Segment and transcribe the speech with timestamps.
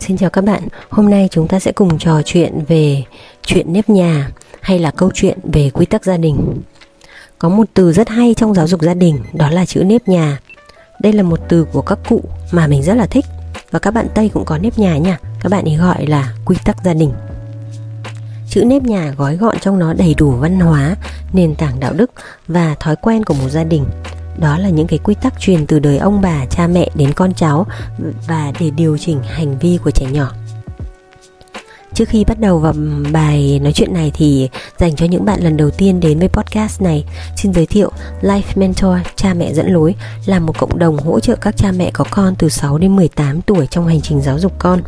[0.00, 3.02] Xin chào các bạn, hôm nay chúng ta sẽ cùng trò chuyện về
[3.42, 6.62] chuyện nếp nhà hay là câu chuyện về quy tắc gia đình.
[7.38, 10.38] Có một từ rất hay trong giáo dục gia đình, đó là chữ nếp nhà.
[11.00, 12.22] Đây là một từ của các cụ
[12.52, 13.24] mà mình rất là thích
[13.70, 16.56] và các bạn Tây cũng có nếp nhà nha, các bạn ấy gọi là quy
[16.64, 17.12] tắc gia đình.
[18.50, 20.96] Chữ nếp nhà gói gọn trong nó đầy đủ văn hóa,
[21.32, 22.10] nền tảng đạo đức
[22.48, 23.84] và thói quen của một gia đình
[24.40, 27.34] đó là những cái quy tắc truyền từ đời ông bà cha mẹ đến con
[27.34, 27.66] cháu
[28.26, 30.32] và để điều chỉnh hành vi của trẻ nhỏ
[31.98, 32.74] Trước khi bắt đầu vào
[33.12, 34.48] bài nói chuyện này thì
[34.78, 37.04] dành cho những bạn lần đầu tiên đến với podcast này,
[37.36, 37.90] xin giới thiệu
[38.22, 39.94] Life Mentor Cha mẹ dẫn lối
[40.26, 43.40] là một cộng đồng hỗ trợ các cha mẹ có con từ 6 đến 18
[43.42, 44.82] tuổi trong hành trình giáo dục con.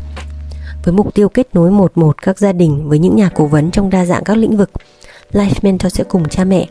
[0.85, 3.71] Với mục tiêu kết nối một một các gia đình với những nhà cố vấn
[3.71, 4.71] trong đa dạng các lĩnh vực,
[5.33, 6.67] Life Mentor sẽ cùng cha mẹ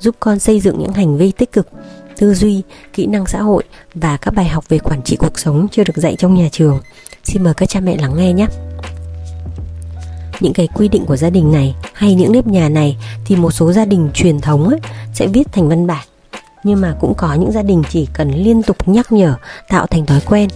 [0.00, 1.66] giúp con xây dựng những hành vi tích cực
[2.18, 3.64] tư duy, kỹ năng xã hội
[3.94, 6.80] và các bài học về quản trị cuộc sống chưa được dạy trong nhà trường.
[7.24, 8.46] Xin mời các cha mẹ lắng nghe nhé.
[10.40, 13.50] Những cái quy định của gia đình này hay những nếp nhà này thì một
[13.50, 14.80] số gia đình truyền thống ấy,
[15.14, 16.06] sẽ viết thành văn bản.
[16.64, 19.34] Nhưng mà cũng có những gia đình chỉ cần liên tục nhắc nhở
[19.68, 20.48] tạo thành thói quen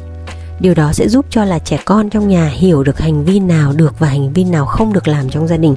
[0.61, 3.73] Điều đó sẽ giúp cho là trẻ con trong nhà hiểu được hành vi nào
[3.73, 5.75] được và hành vi nào không được làm trong gia đình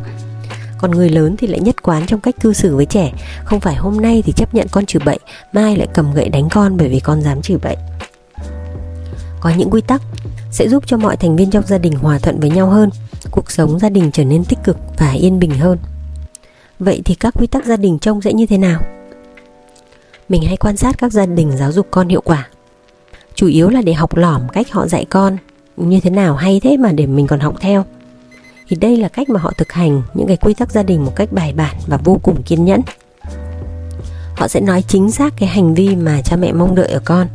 [0.78, 3.14] còn người lớn thì lại nhất quán trong cách cư xử với trẻ.
[3.44, 5.20] Không phải hôm nay thì chấp nhận con chửi bậy,
[5.54, 7.76] mai lại cầm gậy đánh con bởi vì con dám chửi bậy.
[9.40, 10.02] Có những quy tắc
[10.52, 12.90] sẽ giúp cho mọi thành viên trong gia đình hòa thuận với nhau hơn,
[13.32, 15.78] cuộc sống gia đình trở nên tích cực và yên bình hơn.
[16.80, 18.82] Vậy thì các quy tắc gia đình trông sẽ như thế nào?
[20.30, 22.48] Mình hay quan sát các gia đình giáo dục con hiệu quả.
[23.36, 25.38] Chủ yếu là để học lỏm cách họ dạy con.
[25.78, 27.86] Như thế nào hay thế mà để mình còn học theo
[28.68, 31.16] thì đây là cách mà họ thực hành những cái quy tắc gia đình một
[31.16, 32.82] cách bài bản và vô cùng kiên nhẫn.
[34.36, 37.28] Họ sẽ nói chính xác cái hành vi mà cha mẹ mong đợi ở con.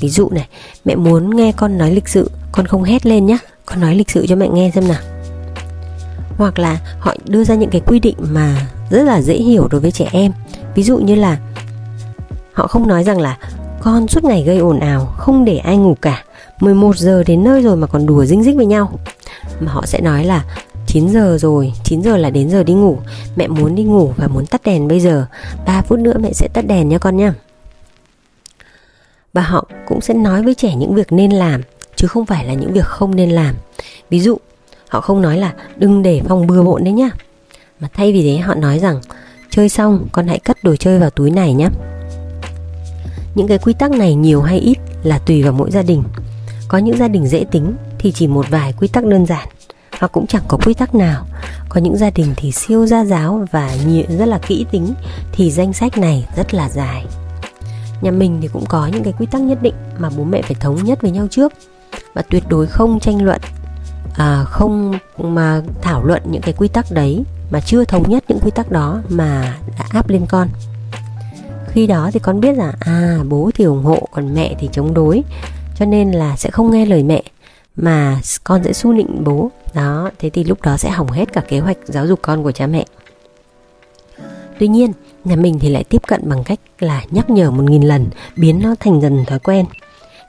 [0.00, 0.48] Ví dụ này,
[0.84, 4.10] mẹ muốn nghe con nói lịch sự, con không hét lên nhé con nói lịch
[4.10, 5.00] sự cho mẹ nghe xem nào.
[6.38, 9.80] Hoặc là họ đưa ra những cái quy định mà rất là dễ hiểu đối
[9.80, 10.32] với trẻ em.
[10.74, 11.38] Ví dụ như là
[12.52, 13.38] họ không nói rằng là
[13.80, 16.24] con suốt ngày gây ồn ào, không để ai ngủ cả.
[16.60, 18.98] 11 giờ đến nơi rồi mà còn đùa dinh dích với nhau.
[19.60, 20.44] Mà họ sẽ nói là
[20.96, 22.98] 9 giờ rồi 9 giờ là đến giờ đi ngủ.
[23.36, 25.26] Mẹ muốn đi ngủ và muốn tắt đèn bây giờ.
[25.66, 27.34] 3 phút nữa mẹ sẽ tắt đèn nha con nha.
[29.32, 31.62] Và họ cũng sẽ nói với trẻ những việc nên làm,
[31.96, 33.54] Chứ không phải là những việc không nên làm.
[34.10, 34.36] Ví dụ,
[34.88, 37.10] Họ không nói là đừng để phòng bừa bộn đấy nhá.
[37.80, 39.00] Mà thay vì thế, họ nói rằng
[39.50, 41.68] Chơi xong, con hãy cất đồ chơi vào túi này nhé
[43.34, 46.02] Những cái quy tắc này nhiều hay ít là tùy vào mỗi gia đình.
[46.68, 49.48] Có những gia đình dễ tính thì chỉ một vài quy tắc đơn giản
[49.98, 51.26] hoặc cũng chẳng có quy tắc nào.
[51.68, 54.94] Có những gia đình thì siêu gia giáo và nhiều, rất là kỹ tính
[55.32, 57.06] thì danh sách này rất là dài.
[58.00, 60.56] Nhà mình thì cũng có những cái quy tắc nhất định mà bố mẹ phải
[60.60, 61.52] thống nhất với nhau trước.
[62.14, 63.40] Và tuyệt đối không tranh luận
[64.14, 68.40] à, không mà thảo luận những cái quy tắc đấy mà chưa thống nhất những
[68.40, 70.48] quy tắc đó mà đã áp lên con.
[71.68, 74.94] Khi đó thì con biết là à bố thì ủng hộ còn mẹ thì chống
[74.94, 75.22] đối.
[75.78, 77.22] Cho nên là sẽ không nghe lời mẹ
[77.76, 81.40] mà con sẽ su nịnh bố đó, thế thì lúc đó sẽ hỏng hết cả
[81.48, 82.84] kế hoạch giáo dục con của cha mẹ.
[84.58, 84.92] Tuy nhiên,
[85.24, 88.60] nhà mình thì lại tiếp cận bằng cách là nhắc nhở một nghìn lần, biến
[88.62, 89.66] nó thành dần thói quen.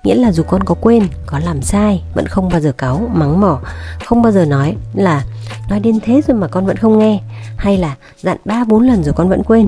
[0.04, 3.42] Nghĩa là dù con có quên, có làm sai, vẫn không bao giờ cáu, mắng
[3.42, 3.60] mỏ,
[4.06, 5.24] không bao giờ nói là,
[5.70, 7.20] nói đến thế rồi mà con vẫn không nghe.
[7.58, 9.68] Hay là, dặn ba bốn lần rồi con vẫn quên.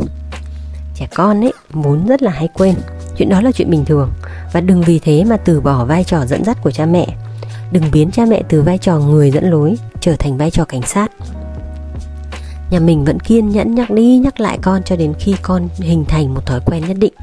[0.95, 2.75] Trẻ con ấy vốn rất là hay quên,
[3.17, 4.11] chuyện đó là chuyện bình thường.
[4.53, 7.07] Và đừng vì thế mà từ bỏ vai trò dẫn dắt của cha mẹ
[7.71, 10.81] đừng biến cha mẹ từ vai trò người dẫn lối trở thành vai trò cảnh
[10.81, 11.11] sát.
[12.71, 16.05] Nhà mình vẫn kiên nhẫn nhắc đi nhắc lại con cho đến khi con hình
[16.05, 17.13] thành một thói quen nhất định.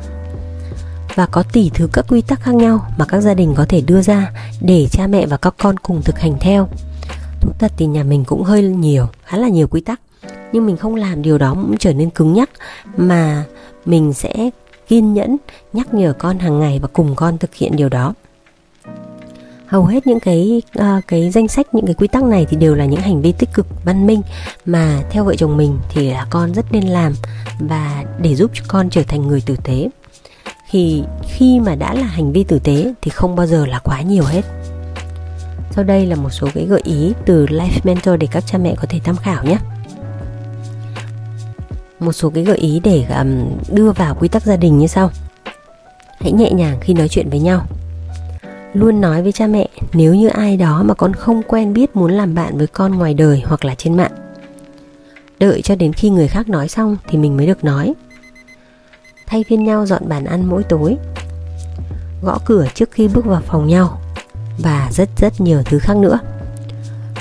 [1.14, 3.80] Và có tỷ thứ các quy tắc khác nhau mà các gia đình có thể
[3.80, 4.30] đưa ra
[4.60, 6.68] để cha mẹ và các con cùng thực hành theo.
[7.40, 10.00] Thú thật thì nhà mình cũng hơi nhiều, khá là nhiều quy tắc.
[10.52, 12.50] Nhưng mình không làm điều đó cũng trở nên cứng nhắc,
[12.96, 13.44] mà
[13.84, 14.50] mình sẽ
[14.88, 15.36] kiên nhẫn
[15.72, 18.14] nhắc nhở con hàng ngày và cùng con thực hiện điều đó
[19.66, 22.74] hầu hết những cái uh, cái danh sách những cái quy tắc này thì đều
[22.74, 24.22] là những hành vi tích cực văn minh.
[24.66, 27.14] Mà theo vợ chồng mình thì là con rất nên làm
[27.58, 29.88] và để giúp cho con trở thành người tử tế.
[30.70, 34.02] Thì khi mà đã là hành vi tử tế thì không bao giờ là quá
[34.02, 34.42] nhiều hết.
[35.70, 38.74] Sau đây là một số cái gợi ý từ Life Mentor để các cha mẹ
[38.76, 39.58] có thể tham khảo nhé.
[42.00, 45.10] Một số cái gợi ý để um, đưa vào quy tắc gia đình như sau.
[46.20, 47.66] Hãy nhẹ nhàng khi nói chuyện với nhau
[48.78, 52.12] luôn nói với cha mẹ nếu như ai đó mà con không quen biết muốn
[52.12, 54.12] làm bạn với con ngoài đời hoặc là trên mạng
[55.38, 57.94] đợi cho đến khi người khác nói xong thì mình mới được nói
[59.26, 60.96] thay phiên nhau dọn bàn ăn mỗi tối
[62.22, 64.00] gõ cửa trước khi bước vào phòng nhau
[64.58, 66.18] và rất rất nhiều thứ khác nữa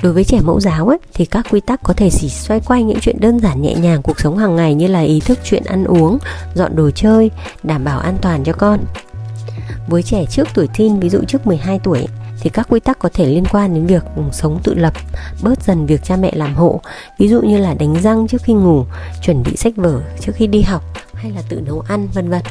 [0.03, 2.87] Đối với trẻ mẫu giáo ấy, thì các quy tắc có thể chỉ xoay quanh
[2.87, 5.63] những chuyện đơn giản nhẹ nhàng cuộc sống hàng ngày như là ý thức chuyện
[5.63, 6.17] ăn uống,
[6.53, 7.31] dọn đồ chơi,
[7.63, 8.79] đảm bảo an toàn cho con.
[9.87, 12.07] Với trẻ trước tuổi teen, ví dụ trước 12 tuổi,
[12.39, 14.93] thì các quy tắc có thể liên quan đến việc ừ, sống tự lập,
[15.43, 16.81] bớt dần việc cha mẹ làm hộ,
[17.17, 18.85] ví dụ như là đánh răng trước khi ngủ,
[19.21, 20.83] chuẩn bị sách vở trước khi đi học
[21.13, 22.41] hay là tự nấu ăn vân vân.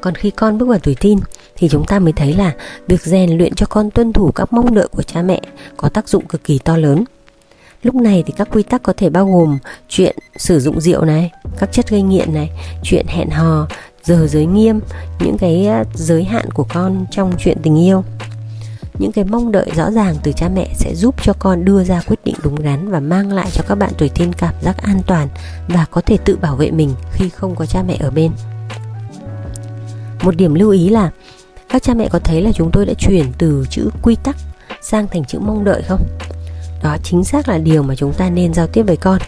[0.00, 1.18] Còn khi con bước vào tuổi teen
[1.56, 2.52] thì chúng ta mới thấy là
[2.86, 5.40] việc rèn luyện cho con tuân thủ các mong đợi của cha mẹ
[5.76, 7.04] có tác dụng cực kỳ to lớn.
[7.82, 9.58] Lúc này thì các quy tắc có thể bao gồm
[9.88, 12.50] chuyện sử dụng rượu này, các chất gây nghiện này,
[12.82, 13.68] chuyện hẹn hò,
[14.04, 14.80] giờ giới nghiêm,
[15.20, 18.04] những cái ờ, giới hạn của con trong chuyện tình yêu.
[18.98, 22.02] Những cái mong đợi rõ ràng từ cha mẹ sẽ giúp cho con đưa ra
[22.06, 25.00] quyết định đúng đắn và mang lại cho các bạn tuổi teen cảm giác an
[25.06, 25.28] toàn
[25.68, 28.32] và có thể tự bảo vệ mình khi không có cha mẹ ở bên.
[30.22, 31.10] Một điểm lưu ý là
[31.68, 34.36] các cha mẹ có thấy là chúng tôi đã chuyển từ chữ quy tắc
[34.82, 36.06] sang thành chữ mong đợi không?
[36.82, 39.18] Đó chính xác là điều mà chúng ta nên giao tiếp với con.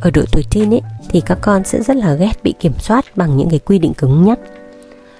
[0.00, 0.80] Ở độ tuổi teen ấy,
[1.10, 3.94] thì các con sẽ rất là ghét bị kiểm soát bằng những cái quy định
[3.94, 4.38] cứng nhắc.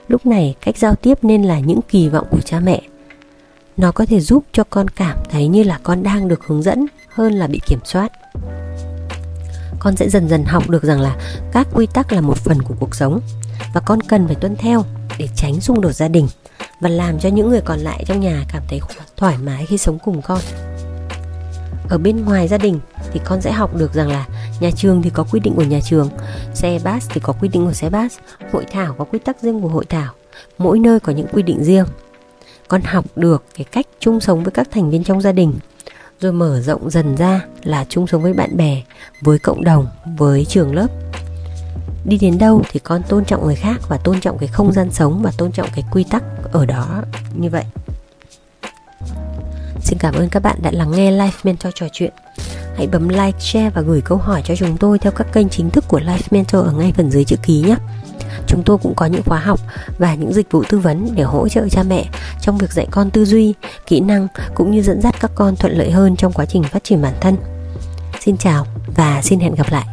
[0.08, 2.82] Lúc này, cách giao tiếp nên là những kỳ vọng của cha mẹ.
[3.76, 6.86] Nó có thể giúp cho con cảm thấy như là con đang được hướng dẫn
[7.08, 8.12] hơn là bị kiểm soát.
[9.78, 11.16] Con sẽ dần dần học được rằng là
[11.52, 13.20] các quy tắc là một phần của cuộc sống
[13.74, 14.84] và con cần phải tuân theo
[15.18, 16.28] để tránh xung đột gia đình
[16.80, 18.80] và làm cho những người còn lại trong nhà cảm thấy
[19.16, 20.38] thoải mái khi sống cùng con
[21.88, 22.80] ở bên ngoài gia đình
[23.12, 24.26] thì con sẽ học được rằng là
[24.60, 26.08] nhà trường thì có quy định của nhà trường,
[26.54, 28.18] xe bus thì có quy định của xe bus,
[28.52, 30.12] hội thảo có quy tắc riêng của hội thảo.
[30.58, 31.84] Mỗi nơi có những quy định riêng.
[32.68, 35.54] Con học được cái cách chung sống với các thành viên trong gia đình,
[36.20, 38.82] rồi mở rộng dần ra là chung sống với bạn bè,
[39.20, 39.86] với cộng đồng,
[40.18, 40.86] với trường lớp.
[42.04, 44.90] Đi đến đâu thì con tôn trọng người khác và tôn trọng cái không gian
[44.90, 46.22] sống và tôn trọng cái quy tắc
[46.52, 47.02] ở đó,
[47.34, 47.64] như vậy.
[49.82, 52.12] Xin cảm ơn các bạn đã lắng nghe Life Mentor trò chuyện.
[52.80, 55.70] Hãy bấm like, share và gửi câu hỏi cho chúng tôi theo các kênh chính
[55.70, 57.76] thức của Life Mentor ở ngay phần dưới chữ ký nhé.
[58.46, 59.60] Chúng tôi cũng có những khóa học
[59.98, 62.08] và những dịch vụ tư vấn để hỗ trợ cha mẹ
[62.40, 63.54] trong việc dạy con tư duy,
[63.86, 66.84] kỹ năng cũng như dẫn dắt các con thuận lợi hơn trong quá trình phát
[66.84, 67.36] triển bản thân.
[68.20, 68.66] Xin chào
[68.96, 69.86] và xin hẹn gặp lại.